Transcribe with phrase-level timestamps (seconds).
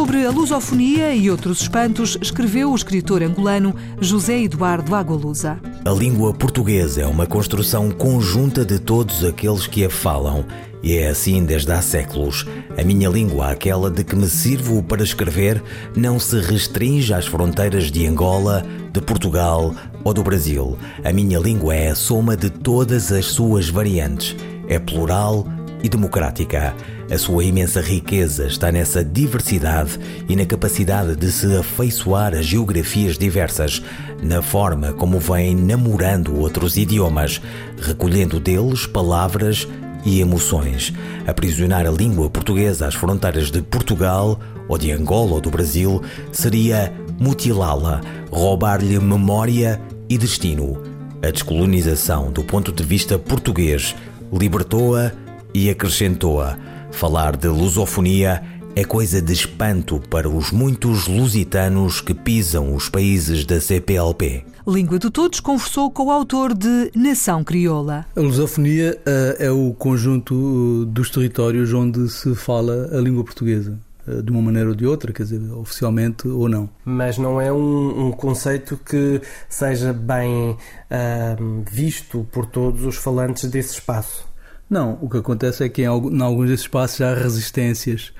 [0.00, 5.60] Sobre a lusofonia e outros espantos, escreveu o escritor angolano José Eduardo Agualusa.
[5.84, 10.46] A língua portuguesa é uma construção conjunta de todos aqueles que a falam.
[10.82, 12.46] E é assim desde há séculos.
[12.78, 15.62] A minha língua, aquela de que me sirvo para escrever,
[15.94, 20.78] não se restringe às fronteiras de Angola, de Portugal ou do Brasil.
[21.04, 24.34] A minha língua é a soma de todas as suas variantes.
[24.66, 25.46] É plural
[25.82, 26.74] e democrática.
[27.10, 33.18] A sua imensa riqueza está nessa diversidade e na capacidade de se afeiçoar a geografias
[33.18, 33.82] diversas,
[34.22, 37.42] na forma como vem namorando outros idiomas,
[37.80, 39.66] recolhendo deles palavras
[40.04, 40.92] e emoções.
[41.26, 46.92] Aprisionar a língua portuguesa às fronteiras de Portugal ou de Angola ou do Brasil seria
[47.18, 50.80] mutilá-la, roubar-lhe memória e destino.
[51.20, 53.96] A descolonização, do ponto de vista português,
[54.32, 55.10] libertou-a
[55.52, 56.56] e acrescentou-a:
[56.92, 58.42] falar de lusofonia
[58.76, 64.44] é coisa de espanto para os muitos lusitanos que pisam os países da CPLP.
[64.66, 68.06] Língua de Todos conversou com o autor de Nação Crioula.
[68.14, 74.22] A lusofonia uh, é o conjunto dos territórios onde se fala a língua portuguesa eh,
[74.22, 76.68] de uma maneira ou de outra, quer dizer, oficialmente ou não.
[76.84, 83.50] Mas não é um, um conceito que seja bem uh, visto por todos os falantes
[83.50, 84.29] desse espaço.
[84.70, 88.12] Não, o que acontece é que em, alguns desses espaços há resistências,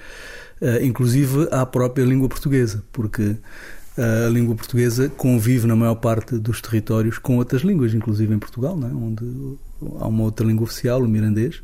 [0.60, 6.36] uh, inclusive à própria língua portuguesa, porque uh, a língua portuguesa convive na maior parte
[6.38, 8.86] dos territórios com outras línguas, inclusive em Portugal, é?
[8.86, 9.24] onde
[10.00, 11.62] há uma outra língua oficial, o mirandês,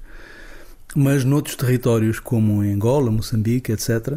[0.95, 4.13] mas noutros territórios como em Angola, Moçambique, etc.,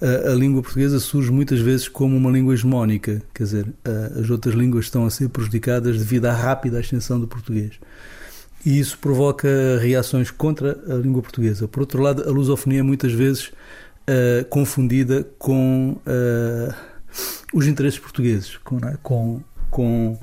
[0.00, 3.66] uh, a língua portuguesa surge muitas vezes como uma língua hegemónica, quer dizer,
[4.16, 7.80] as outras línguas estão a ser prejudicadas devido à rápida ascensão do português
[8.64, 9.48] e isso provoca
[9.80, 11.68] reações contra a língua portuguesa.
[11.68, 16.74] Por outro lado, a lusofonia é muitas vezes uh, confundida com uh,
[17.52, 18.96] os interesses portugueses, com, é?
[19.02, 20.18] com, com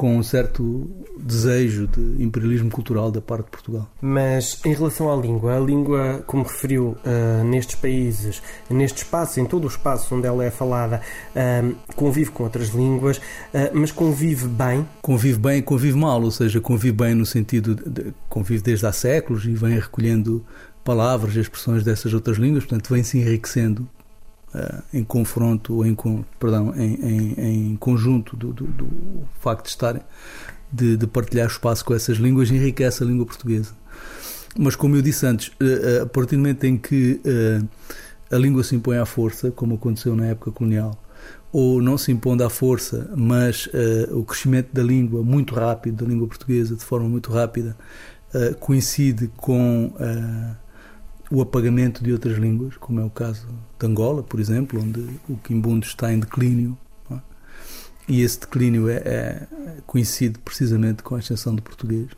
[0.00, 3.86] com um certo desejo de imperialismo cultural da parte de Portugal.
[4.00, 9.44] Mas em relação à língua, a língua, como referiu, uh, nestes países, neste espaço, em
[9.44, 11.02] todo o espaço onde ela é falada,
[11.36, 14.88] uh, convive com outras línguas, uh, mas convive bem?
[15.02, 18.92] Convive bem e convive mal, ou seja, convive bem no sentido de, convive desde há
[18.92, 20.42] séculos e vem recolhendo
[20.82, 23.86] palavras e expressões dessas outras línguas, portanto vem se enriquecendo
[24.52, 25.96] Uh, em confronto, em,
[26.40, 28.88] perdão, em, em, em conjunto do, do, do,
[29.38, 30.02] facto de estarem,
[30.72, 33.72] de, de, partilhar espaço com essas línguas, enriquece a língua portuguesa.
[34.58, 37.68] Mas, como eu disse antes, uh, a partir do momento em que uh,
[38.28, 41.00] a língua se impõe à força, como aconteceu na época colonial,
[41.52, 43.68] ou não se impondo à força, mas
[44.12, 47.76] o crescimento da língua muito rápido, da língua portuguesa, de forma muito rápida,
[48.60, 49.92] coincide com
[51.30, 53.46] o apagamento de outras línguas, como é o caso
[53.78, 56.76] de Angola, por exemplo, onde o quimbundo está em declínio.
[57.10, 57.18] É?
[58.08, 59.46] E esse declínio é, é,
[59.86, 62.10] coincide precisamente com a extensão do português.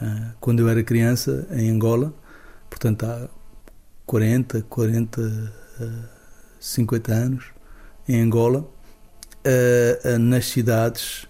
[0.00, 2.14] Uh, quando eu era criança, em Angola,
[2.68, 3.28] portanto há
[4.04, 6.08] 40, 40, uh,
[6.60, 7.44] 50 anos,
[8.08, 11.26] em Angola, uh, nas cidades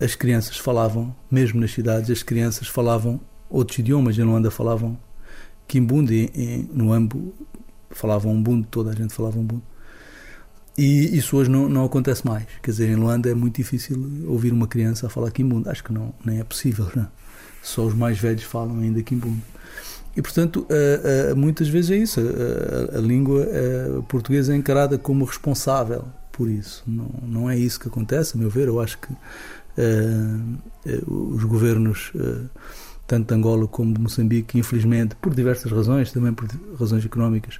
[0.00, 3.20] as crianças falavam, mesmo nas cidades, as crianças falavam
[3.50, 4.18] outros idiomas.
[4.18, 4.98] Em Luanda falavam
[5.70, 7.32] Kimbundi, no Ambo,
[7.90, 9.62] falavam Umbundo, toda a gente falava Umbundo.
[10.76, 12.44] E isso hoje não, não acontece mais.
[12.60, 15.70] Quer dizer, em Luanda é muito difícil ouvir uma criança a falar Kimbundo.
[15.70, 16.90] Acho que não, nem é possível.
[16.96, 17.06] Não?
[17.62, 19.40] Só os mais velhos falam ainda Kimbundo.
[20.16, 22.20] E, portanto, uh, uh, muitas vezes é isso.
[22.20, 23.46] Uh, a língua
[24.08, 26.82] portuguesa é encarada como responsável por isso.
[26.84, 28.66] Não, não é isso que acontece, a meu ver.
[28.66, 29.08] Eu acho que
[31.06, 32.12] os governos
[33.10, 36.48] tanto Angola como Moçambique, infelizmente, por diversas razões, também por
[36.78, 37.58] razões económicas,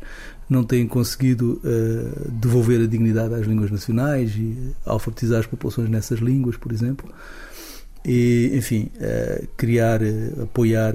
[0.48, 6.20] não têm conseguido uh, devolver a dignidade às línguas nacionais e alfabetizar as populações nessas
[6.20, 7.12] línguas, por exemplo.
[8.04, 10.94] E, enfim, uh, criar, uh, apoiar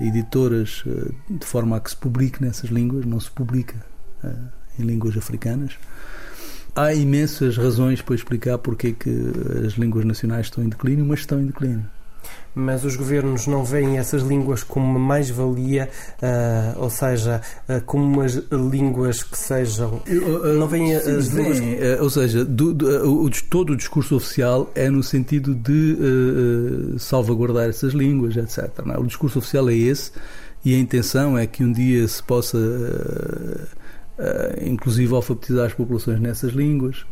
[0.00, 0.84] editoras
[1.28, 3.74] de forma a que se publique nessas línguas, não se publica
[4.78, 5.72] em línguas africanas.
[6.72, 9.10] Há imensas razões para explicar porque é que
[9.66, 11.97] as línguas nacionais estão em declínio, mas estão em declínio.
[12.54, 15.88] Mas os governos não veem essas línguas como uma mais-valia,
[16.22, 20.02] uh, ou seja, uh, como umas línguas que sejam.
[20.58, 22.00] não veem as línguas.
[22.00, 27.92] ou seja, do, do, o, todo o discurso oficial é no sentido de salvaguardar essas
[27.92, 28.70] línguas, etc.
[28.92, 28.98] É?
[28.98, 30.12] O discurso oficial é esse
[30.64, 32.58] e a intenção é que um dia se possa,
[34.60, 37.04] inclusive, alfabetizar as populações nessas línguas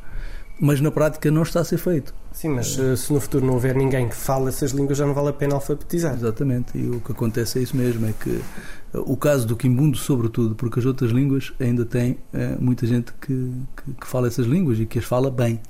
[0.58, 2.14] mas na prática não está a ser feito.
[2.32, 5.14] Sim, mas uh, se no futuro não houver ninguém que fale essas línguas, já não
[5.14, 6.14] vale a pena alfabetizar.
[6.14, 8.42] Exatamente, e o que acontece é isso mesmo: é que uh,
[9.10, 13.52] o caso do quimbundo, sobretudo, porque as outras línguas ainda tem uh, muita gente que,
[13.76, 15.60] que, que, fala essas línguas e que as fala bem.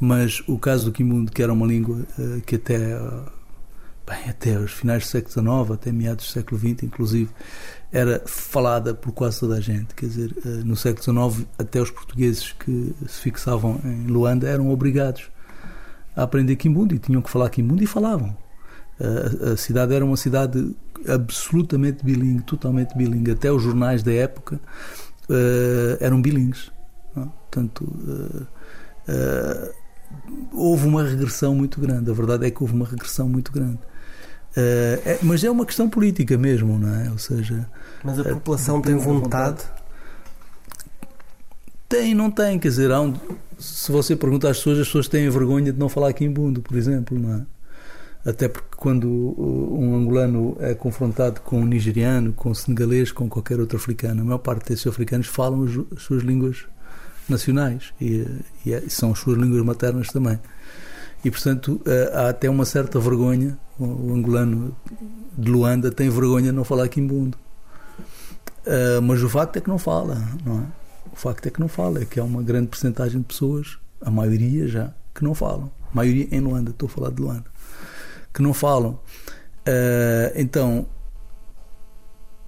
[0.00, 2.00] Mas o caso do quimbundo, que era uma língua
[2.44, 2.98] que até,
[4.06, 7.30] bem, até os finais do século XIX, até meados do século XX, inclusive,
[7.90, 9.94] era falada por quase toda a gente.
[9.94, 14.70] Quer dizer, eh, no século XIX, até os portugueses que se fixavam em Luanda eram
[14.70, 15.30] obrigados
[16.16, 18.36] a aprender quimbundo e tinham que falar quimbundo e falavam.
[19.52, 20.74] A, cidade era uma cidade
[21.08, 23.32] absolutamente bilingue, totalmente bilingue.
[23.32, 24.60] Até os jornais da época
[25.28, 26.70] uh, eram bilingues.
[27.16, 27.26] Não?
[27.28, 28.46] Portanto, uh,
[29.10, 29.74] uh,
[30.52, 32.10] houve uma regressão muito grande.
[32.10, 33.80] A verdade é que houve uma regressão muito grande.
[34.56, 37.10] Uh, é, mas é uma questão política mesmo, não é?
[37.10, 37.66] Ou seja.
[38.04, 39.62] Mas a população uh, tem vontade?
[41.88, 43.14] Tem, não tem, quer dizer, um,
[43.58, 47.18] se você pergunta às pessoas, as pessoas têm vergonha de não falar quimbundo, por exemplo,
[47.18, 47.42] não é?
[48.24, 53.58] Até porque quando um angolano é confrontado com um nigeriano, com um senegalês, com qualquer
[53.58, 56.64] outro africano, a maior parte desses africanos falam as suas línguas
[57.28, 58.24] nacionais e,
[58.64, 60.38] e é, são as suas línguas maternas também.
[61.24, 63.56] E, portanto, eh, há até uma certa vergonha.
[63.84, 64.76] O angolano
[65.36, 67.36] de Luanda tem vergonha de não falar quimbundo.
[68.64, 70.66] Eh, mas o facto é que não fala, não é?
[71.12, 74.10] O facto é que não fala, é que há uma grande porcentagem de pessoas, a
[74.10, 75.70] maioria já, que não falam.
[75.90, 77.44] A maioria em Luanda, estou a falar de Luanda,
[78.32, 78.98] que não falam.
[79.66, 80.86] Eh, então,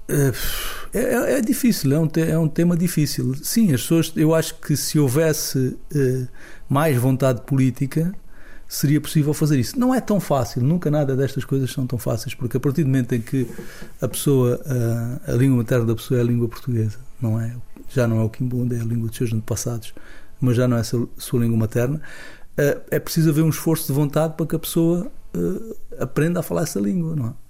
[0.09, 3.35] é, é, é, difícil, é um, é um tema difícil.
[3.43, 5.77] Sim, as pessoas, eu acho que se houvesse
[6.69, 8.15] mais vontade política,
[8.69, 9.79] seria possível fazer isso.
[9.79, 12.89] Não é tão fácil, nunca nada destas coisas são tão fáceis, porque a partir do
[12.89, 13.49] momento em que
[14.01, 14.61] a pessoa,
[15.27, 17.55] a, a língua materna da pessoa é a língua portuguesa, não é?
[17.89, 19.95] Já não é o quimbunda, é a língua dos seus antepassados,
[20.41, 22.01] mas já não é a sua, sua língua materna.
[22.57, 26.43] Eh, é preciso haver um esforço de vontade para que a pessoa eh, aprenda a
[26.43, 27.44] falar essa língua, não é?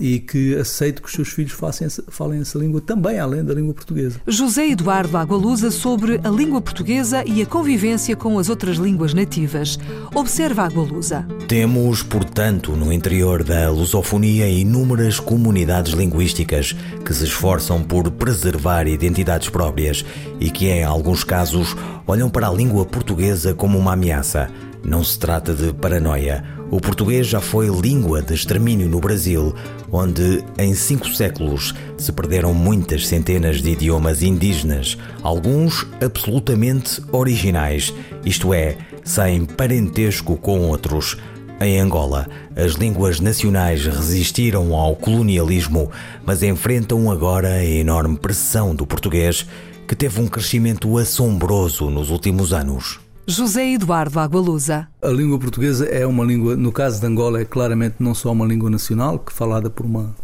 [0.00, 3.74] E que aceite que os seus filhos façam, falem essa língua também, além da língua
[3.74, 4.20] portuguesa.
[4.26, 9.78] José Eduardo Agualusa sobre a língua portuguesa e a convivência com as outras línguas nativas.
[10.14, 11.26] Observa Agualusa.
[11.46, 16.74] Temos, portanto, no interior da lusofonia inúmeras comunidades linguísticas
[17.04, 20.04] que se esforçam por preservar identidades próprias
[20.40, 24.50] e que, em alguns casos, olham para a língua portuguesa como uma ameaça.
[24.84, 26.57] Não se trata de paranoia.
[26.70, 29.54] O português já foi língua de extermínio no Brasil,
[29.90, 38.52] onde em cinco séculos se perderam muitas centenas de idiomas indígenas, alguns absolutamente originais, isto
[38.52, 41.16] é, sem parentesco com outros.
[41.58, 45.90] Em Angola, as línguas nacionais resistiram ao colonialismo,
[46.24, 49.46] mas enfrentam agora a enorme pressão do português,
[49.88, 53.07] que teve um crescimento assombroso nos últimos anos.
[53.30, 54.88] José Eduardo Agualusa.
[55.02, 58.46] A língua portuguesa é uma língua, no caso de Angola, é claramente não só uma
[58.46, 60.16] língua nacional, que falada por uma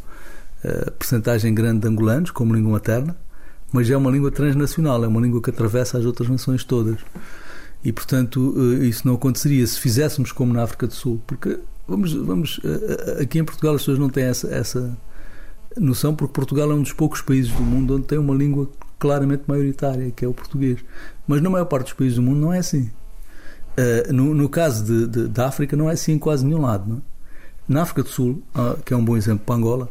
[0.64, 3.14] uh, percentagem grande de angolanos, como língua materna,
[3.70, 6.96] mas é uma língua transnacional, é uma língua que atravessa as outras nações todas.
[7.84, 12.14] E, portanto, uh, isso não aconteceria se fizéssemos como na África do Sul, porque, vamos,
[12.14, 14.96] vamos uh, aqui em Portugal as pessoas não têm essa, essa
[15.78, 19.44] noção, porque Portugal é um dos poucos países do mundo onde tem uma língua claramente
[19.46, 20.80] maioritária, que é o português.
[21.26, 22.90] Mas na maior parte dos países do mundo não é assim.
[23.76, 27.02] Uh, no, no, caso de, de, da África, não é assim em quase nenhum lado.
[27.68, 27.72] É?
[27.72, 29.90] Na África do Sul, uh, que é um bom exemplo para Angola,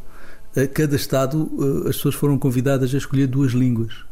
[0.56, 1.50] uh, cada Estado,
[1.88, 4.06] as pessoas foram convidadas a escolher duas línguas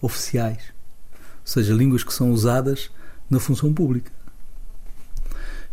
[0.00, 0.72] oficiais,
[1.10, 2.90] ou seja, línguas que são usadas
[3.28, 4.12] na função pública.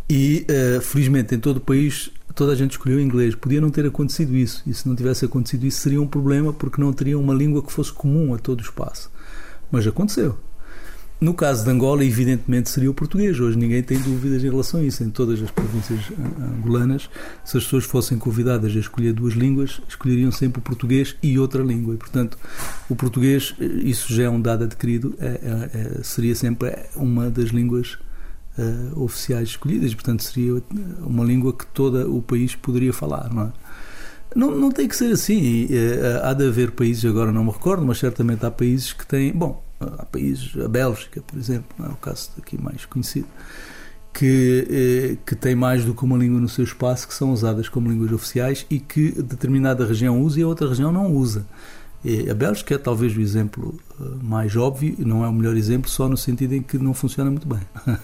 [0.09, 0.45] E,
[0.81, 3.33] felizmente, em todo o país toda a gente escolheu inglês.
[3.33, 4.61] Podia não ter acontecido isso.
[4.67, 7.73] E se não tivesse acontecido isso, seria um problema porque não teria uma língua que
[7.73, 9.11] fosse comum a todo o espaço.
[9.71, 10.37] Mas aconteceu.
[11.19, 13.39] No caso de Angola, evidentemente seria o português.
[13.39, 15.03] Hoje ninguém tem dúvidas em relação a isso.
[15.03, 15.99] Em todas as províncias
[16.39, 17.09] angolanas,
[17.43, 21.63] se as pessoas fossem convidadas a escolher duas línguas, escolheriam sempre o português e outra
[21.63, 21.95] língua.
[21.95, 22.37] E, portanto,
[22.87, 27.49] o português, isso já é um dado adquirido, é, é, é seria sempre uma das
[27.49, 27.97] línguas
[28.57, 30.61] uh, oficiais escolhidas, portanto seria
[31.01, 33.51] uma língua que todo o país poderia falar, não é?
[34.35, 35.65] Não, não tem que ser assim.
[35.65, 39.31] Uh, há de haver países, agora não me recordo, mas certamente há países que têm.
[39.31, 43.27] Bom, há países, a Bélgica, por exemplo, não é o caso aqui mais conhecido,
[44.13, 47.69] que, eh, que tem mais do que uma língua no seu espaço, que são usadas
[47.69, 51.45] como línguas oficiais e que determinada região usa e a outra região não usa.
[52.29, 53.86] A Bélgica é talvez o exemplo eh,
[54.21, 57.47] mais óbvio, não é o melhor exemplo, só no sentido em que não funciona muito
[57.47, 57.61] bem.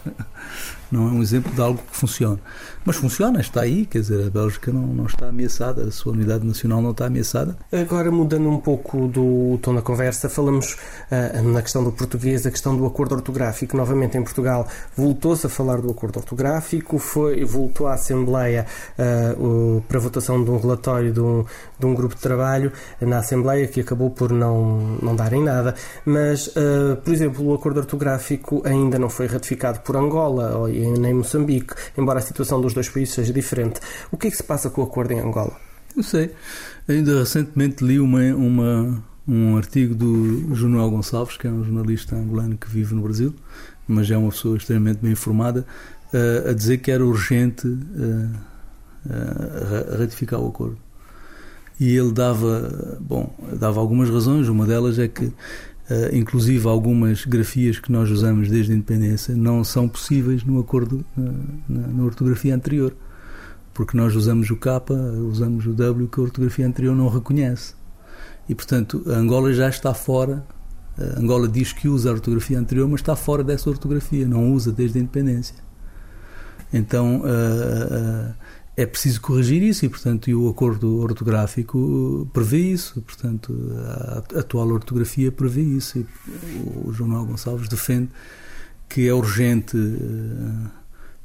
[0.92, 2.40] não é um exemplo de algo que funciona.
[2.86, 6.46] Mas funciona, está aí, quer dizer, a Bélgica não, não está ameaçada, a sua unidade
[6.46, 7.58] nacional não está ameaçada.
[7.72, 10.78] Agora, mudando um pouco do tom da conversa, falamos
[11.12, 13.76] uh, na questão do português, a questão do acordo ortográfico.
[13.76, 18.66] Novamente, em Portugal, voltou-se a falar do acordo ortográfico, foi, voltou à Assembleia
[19.00, 21.46] uh, para votação de um relatório de um,
[21.80, 22.72] de um grupo de trabalho
[23.02, 25.74] na Assembleia que acabou por não, não dar em nada.
[26.06, 30.68] Mas, uh, por exemplo, o acordo ortográfico ainda não foi ratificado por Angola
[31.00, 33.80] nem Moçambique, embora a situação dos dois países seja diferente.
[34.12, 35.56] O que é que se passa com o acordo em Angola?
[35.96, 36.32] Eu sei.
[36.88, 42.58] Ainda recentemente li uma, uma, um artigo do João Gonçalves, que é um jornalista angolano
[42.58, 43.34] que vive no Brasil,
[43.88, 45.66] mas é uma pessoa extremamente bem informada,
[46.14, 48.30] uh, a dizer que era urgente uh,
[49.06, 50.78] uh, ratificar o acordo.
[51.80, 55.34] E ele dava, bom, dava algumas razões, uma delas é que
[55.90, 61.04] Uh, inclusive algumas grafias que nós usamos desde a independência não são possíveis no acordo
[61.18, 61.34] uh,
[61.68, 62.96] na, na, ortografia anterior.
[63.74, 64.82] Porque nós usamos o K,
[65.30, 67.74] usamos o W que a ortografia anterior não reconhece.
[68.48, 70.46] E portanto a Angola já está fora.
[70.98, 74.72] A Angola diz que usa a ortografia anterior mas está fora dessa ortografia não usa
[74.72, 75.56] desde a independência.
[76.72, 78.34] Então uh,
[78.76, 83.02] é preciso corrigir isso e, portanto, e o acordo ortográfico prevê isso.
[83.02, 83.56] Portanto,
[84.36, 86.00] a atual ortografia prevê isso.
[86.00, 86.06] E
[86.84, 88.10] o João Gonçalves defende
[88.90, 90.70] que é urgente eh,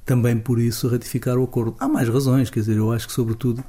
[0.05, 1.75] também por isso ratificar o acordo.
[1.79, 3.63] Há mais razões, quer dizer, eu acho que, sobretudo,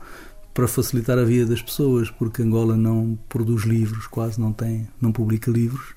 [0.53, 5.11] para facilitar a vida das pessoas, porque Angola não produz livros, quase não tem, não
[5.11, 5.93] publica livros.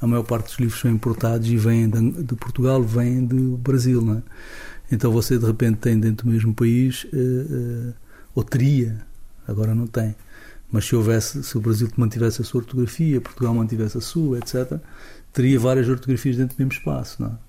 [0.00, 4.02] A maior parte dos livros são importados e vêm de, de Portugal, vêm do Brasil,
[4.02, 4.22] não é?
[4.90, 7.94] Então você de repente tem dentro do mesmo país, uh, uh,
[8.34, 8.98] ou teria,
[9.46, 10.14] agora não tem,
[10.70, 14.78] mas se houvesse, se o Brasil mantivesse a sua ortografia, Portugal mantivesse a sua, etc.,
[15.32, 17.46] teria várias ortografias dentro do mesmo espaço, não é?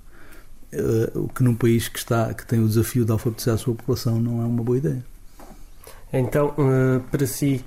[0.69, 3.73] Uh, o que num país que está que tem o desafio de alfabetizar a sua
[3.73, 5.03] população não é uma boa ideia.
[6.11, 6.53] Então,
[7.09, 7.63] para si,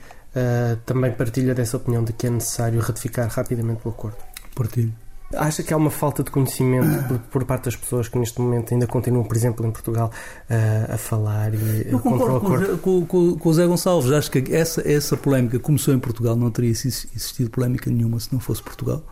[0.86, 4.16] também partilha dessa opinião de que é necessário ratificar rapidamente o acordo?
[4.54, 4.92] Partilho.
[5.36, 8.74] Acha que há uma falta de conhecimento por, por, parte das pessoas que neste momento
[8.74, 10.10] ainda continuam, por exemplo, em Portugal,
[10.50, 12.78] uh, a falar e Eu contra o acordo?
[12.78, 14.10] Com, com, com o Zé Gonçalves.
[14.10, 18.40] Acho que essa, essa polémica começou em Portugal, não teria existido polémica nenhuma se não
[18.40, 19.04] fosse Portugal.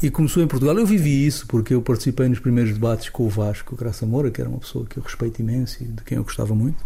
[0.00, 0.78] E começou em Portugal.
[0.78, 4.40] Eu vivi isso porque eu participei nos primeiros debates com o Vasco Graça Moura, que
[4.40, 6.84] era uma pessoa que eu respeito imenso e de quem eu gostava muito,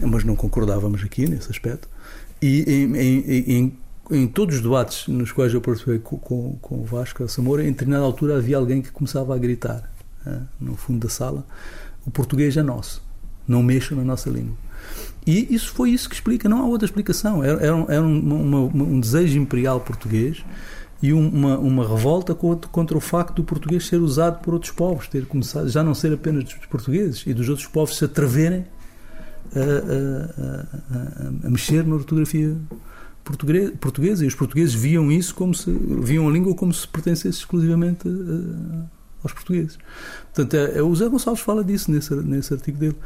[0.00, 1.88] mas não concordávamos aqui nesse aspecto.
[2.42, 3.78] E em, em, em
[4.10, 7.72] em todos os debates nos quais eu participei com, com, com o Vasco Samora, em
[7.72, 9.90] determinada altura havia alguém que começava a gritar
[10.24, 11.46] né, no fundo da sala:
[12.06, 13.02] o português é nosso,
[13.46, 14.56] não mexam na nossa língua.
[15.26, 17.44] E isso foi isso que explica, não há outra explicação.
[17.44, 20.42] Era, era, era uma, uma, um desejo imperial português
[21.02, 25.06] e uma, uma revolta contra, contra, o facto do português ser usado por outros povos,
[25.06, 28.64] ter começado, já não ser apenas dos portugueses e dos outros povos se atreverem
[29.54, 32.56] a, a, a, a mexer na ortografia
[33.80, 38.08] portuguesa e os portugueses viam isso como se viam a língua como se pertencesse exclusivamente
[38.08, 38.84] uh,
[39.22, 39.78] aos portugueses.
[40.32, 42.96] Portanto, é, é, o Zé Gonçalves fala disso nesse, nesse artigo dele.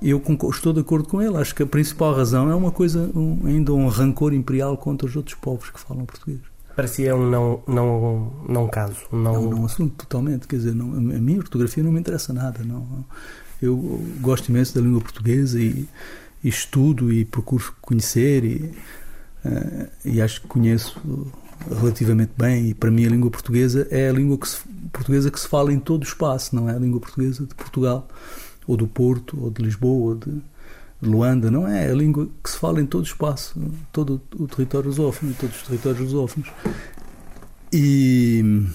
[0.00, 1.36] E eu estou de acordo com ele.
[1.36, 5.16] Acho que a principal razão é uma coisa, um, ainda um rancor imperial contra os
[5.16, 6.40] outros povos que falam português.
[6.74, 8.96] Parecia um não, não, não caso.
[9.12, 9.34] Não...
[9.34, 10.46] É um não assunto, totalmente.
[10.46, 12.62] Quer dizer, não, a minha ortografia não me interessa nada.
[12.64, 13.04] Não.
[13.60, 13.76] Eu
[14.20, 15.88] gosto imenso da língua portuguesa e,
[16.42, 18.72] e estudo e procuro conhecer e
[19.44, 21.00] uh, e acho que conheço
[21.80, 24.58] relativamente bem e para mim a língua portuguesa é a língua que se,
[24.92, 28.08] portuguesa que se fala em todo o espaço, não é a língua portuguesa de Portugal
[28.66, 30.40] ou do Porto ou de Lisboa ou de
[31.02, 33.60] Luanda, não é a língua que se fala em todo o espaço,
[33.92, 36.50] todo o território lusófono, todos os territórios lusófonos.
[37.72, 38.66] E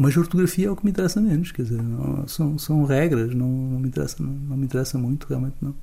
[0.00, 1.80] mas a ortografia é o que me interessa menos, quer dizer,
[2.28, 5.74] são, são regras, não, não me interessa, não, não me interessa muito, realmente não.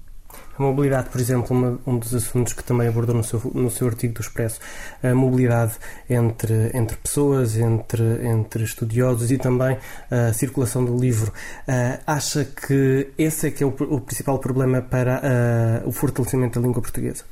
[0.58, 3.88] A mobilidade, por exemplo, uma, um dos assuntos que também abordou no seu, no seu
[3.88, 4.60] artigo do Expresso,
[5.04, 5.74] a mobilidade
[6.10, 9.78] entre, entre pessoas, entre, entre estudiosos e também
[10.10, 11.32] a circulação do livro.
[11.68, 16.60] Uh, acha que esse é que é o, o principal problema para uh, o fortalecimento
[16.60, 17.24] da língua portuguesa?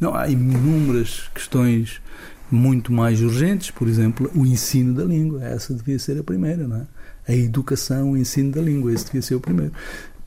[0.00, 2.02] Não, há inúmeras questões
[2.50, 5.44] muito mais urgentes, por exemplo, o ensino da língua.
[5.44, 6.86] Essa devia ser a primeira, não é?
[7.26, 9.72] A educação, o ensino da língua, esse devia ser o primeiro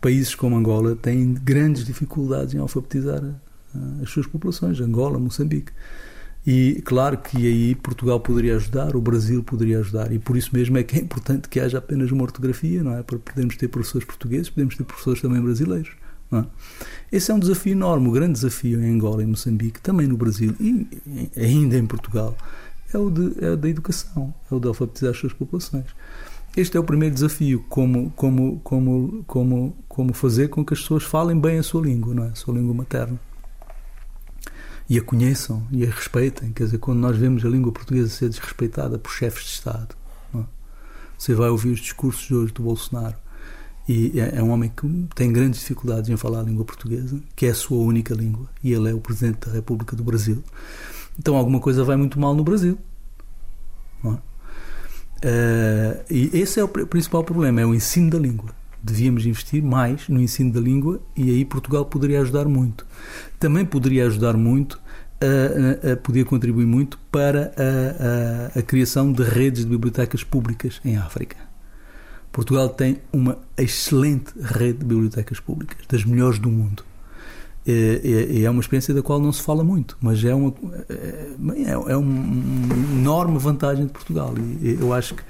[0.01, 5.71] países como Angola têm grandes dificuldades em alfabetizar uh, as suas populações, Angola, Moçambique.
[6.45, 10.77] E claro que aí Portugal poderia ajudar, o Brasil poderia ajudar, e por isso mesmo
[10.77, 13.03] é que é importante que haja apenas uma ortografia, não é?
[13.03, 15.89] Para podermos ter professores portugueses, podemos ter professores também brasileiros.
[16.31, 16.43] É?
[17.11, 20.55] Esse é um desafio enorme, o grande desafio em Angola, em Moçambique, também no Brasil
[20.59, 20.87] e
[21.35, 22.35] ainda em Portugal,
[22.93, 25.85] é o, de, é o da educação, é o de alfabetizar as suas populações.
[26.57, 31.03] Este é o primeiro desafio, como, como, como, como, como fazer com que as pessoas
[31.03, 32.29] falem bem a sua língua, não é?
[32.29, 33.19] a sua língua materna.
[34.89, 36.51] E a conheçam e a respeitem.
[36.53, 39.95] Quer dizer, quando nós vemos a língua portuguesa ser desrespeitada por chefes de Estado,
[40.33, 40.39] é?
[41.15, 43.17] você vai ouvir os discursos de hoje do Bolsonaro
[43.87, 47.45] e é, é um homem que tem grandes dificuldades em falar a língua portuguesa, que
[47.45, 50.43] é a sua única língua, e ele é o Presidente da República do Brasil.
[51.19, 52.79] Então alguma coisa vai muito mal no Brasil.
[54.03, 54.17] Não é?
[55.17, 58.49] Uh, e esse é o principal problema, é o ensino da língua.
[58.81, 62.85] Devíamos investir mais no ensino da língua e aí Portugal poderia ajudar muito.
[63.39, 64.79] Também poderia ajudar muito,
[65.19, 70.95] a, a, a contribuir muito para a, a, criação de redes de bibliotecas públicas em
[70.97, 71.35] África.
[72.31, 76.83] Portugal tem uma excelente rede de bibliotecas públicas, das melhores do mundo.
[77.67, 80.53] É, é, é, uma experiência da qual não se fala muito, mas é uma,
[80.87, 84.33] é, é, uma enorme vantagem de Portugal.
[84.61, 85.23] E eu acho que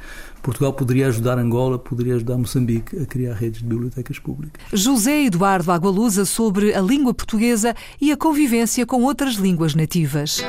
[0.44, 4.62] Portugal poderia ajudar Angola, poderia ajudar Moçambique a criar redes de bibliotecas públicas.
[4.72, 10.42] José Eduardo Agualusa sobre a língua portuguesa e a convivência com outras línguas nativas.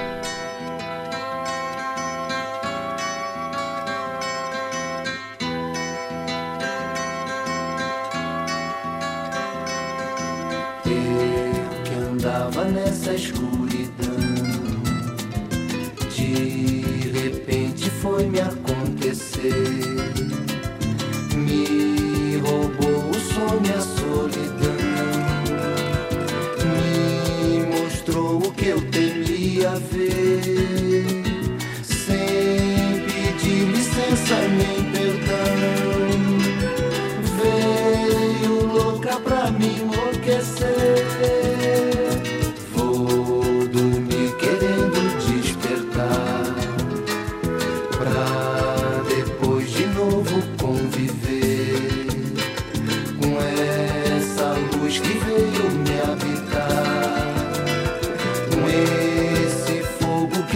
[16.25, 20.28] de repente foi me acontecer.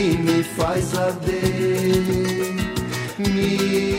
[0.02, 2.02] que me faz arder.
[3.18, 3.91] Me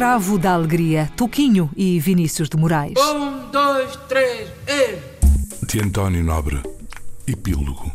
[0.00, 2.94] escravo da alegria, Toquinho e Vinícius de Moraes.
[2.98, 5.66] Um, dois, três, e...
[5.66, 6.58] De António Nobre,
[7.26, 7.92] Epílogo.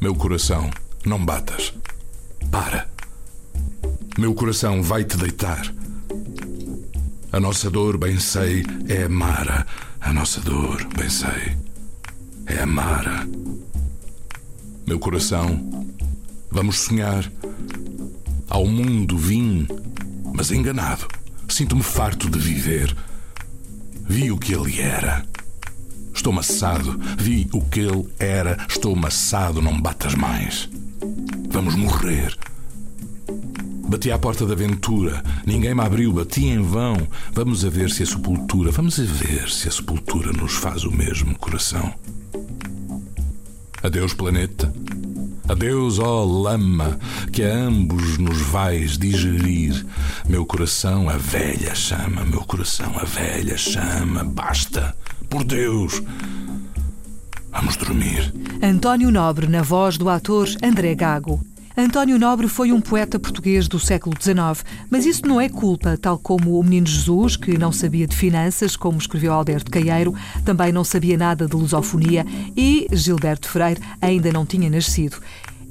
[0.00, 0.70] Meu coração,
[1.04, 1.74] não batas.
[2.50, 2.88] Para.
[4.16, 5.70] Meu coração vai te deitar.
[7.30, 9.66] A nossa dor, bem sei, é amara.
[10.00, 11.54] A nossa dor, bem sei,
[12.46, 13.28] é amara.
[14.86, 15.86] Meu coração,
[16.50, 17.30] vamos sonhar.
[18.48, 19.68] Ao mundo vim,
[20.40, 21.06] mas enganado.
[21.50, 22.96] Sinto-me farto de viver.
[24.08, 25.22] Vi o que ele era.
[26.14, 26.98] Estou maçado.
[27.18, 28.56] Vi o que ele era.
[28.66, 29.60] Estou maçado.
[29.60, 30.66] Não batas mais.
[31.50, 32.34] Vamos morrer.
[33.86, 35.22] Bati à porta da aventura.
[35.44, 36.10] Ninguém me abriu.
[36.10, 36.96] Bati em vão.
[37.34, 38.70] Vamos a ver se a sepultura.
[38.70, 41.92] Vamos a ver se a sepultura nos faz o mesmo coração.
[43.82, 44.72] Adeus, planeta.
[45.50, 46.96] Adeus, ó lama,
[47.32, 49.84] que a ambos nos vais digerir.
[50.28, 54.22] Meu coração, a velha chama, meu coração, a velha chama.
[54.22, 54.94] Basta,
[55.28, 56.00] por Deus.
[57.50, 58.32] Vamos dormir.
[58.62, 61.40] António Nobre, na voz do ator André Gago.
[61.76, 66.18] António Nobre foi um poeta português do século XIX, mas isso não é culpa, tal
[66.18, 70.82] como o menino Jesus, que não sabia de finanças, como escreveu Alberto Caieiro, também não
[70.84, 75.18] sabia nada de lusofonia e Gilberto Freire ainda não tinha nascido.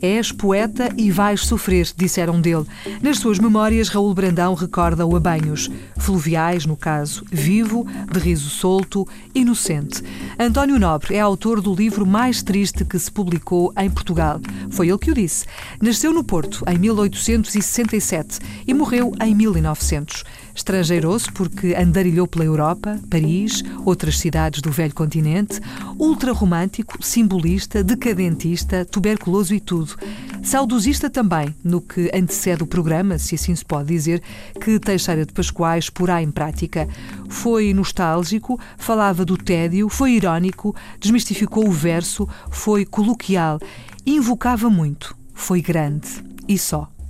[0.01, 2.65] És poeta e vais sofrer, disseram dele.
[3.01, 5.69] Nas suas memórias, Raul Brandão recorda-o a banhos.
[5.97, 10.03] Fluviais, no caso, vivo, de riso solto, inocente.
[10.39, 14.39] António Nobre é autor do livro mais triste que se publicou em Portugal.
[14.69, 15.45] Foi ele que o disse.
[15.81, 20.23] Nasceu no Porto em 1867 e morreu em 1900.
[20.53, 25.59] Estrangeirou-se porque andarilhou pela Europa, Paris, outras cidades do velho continente,
[25.97, 29.95] ultrarromântico, simbolista, decadentista, tuberculoso e tudo.
[30.43, 34.21] Saudosista também, no que antecede o programa, se assim se pode dizer,
[34.61, 36.87] que Teixeira de Pascoais porá em prática.
[37.27, 43.59] Foi nostálgico, falava do tédio, foi irónico, desmistificou o verso, foi coloquial,
[44.05, 46.07] invocava muito, foi grande
[46.47, 46.89] e só